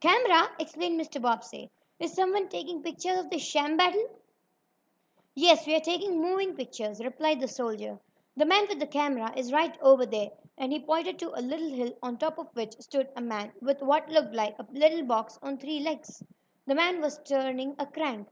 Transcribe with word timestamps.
"Camera!" 0.00 0.50
exclaimed 0.58 0.98
Mr. 0.98 1.20
Bobbsey. 1.20 1.70
"Is 1.98 2.14
someone 2.14 2.48
taking 2.48 2.82
pictures 2.82 3.18
of 3.18 3.28
this 3.28 3.42
sham 3.42 3.76
battle?" 3.76 4.06
"Yes, 5.34 5.66
we 5.66 5.74
are 5.74 5.80
taking 5.80 6.22
moving 6.22 6.54
pictures," 6.56 7.00
replied 7.04 7.38
the 7.38 7.48
soldier. 7.48 8.00
"The 8.34 8.46
man 8.46 8.66
with 8.66 8.80
the 8.80 8.86
camera 8.86 9.30
is 9.36 9.52
right 9.52 9.78
over 9.82 10.06
there," 10.06 10.30
and 10.56 10.72
he 10.72 10.80
pointed 10.80 11.18
to 11.18 11.38
a 11.38 11.42
little 11.44 11.68
hill, 11.68 11.92
on 12.02 12.16
top 12.16 12.38
of 12.38 12.48
which 12.54 12.78
stood 12.80 13.10
a 13.14 13.20
man 13.20 13.52
with 13.60 13.82
what 13.82 14.08
looked 14.08 14.32
like 14.34 14.58
a 14.58 14.66
little 14.72 15.02
box 15.04 15.38
on 15.42 15.58
three 15.58 15.80
legs. 15.80 16.22
The 16.66 16.74
man 16.74 17.02
was 17.02 17.18
turning 17.22 17.76
a 17.78 17.84
crank. 17.84 18.26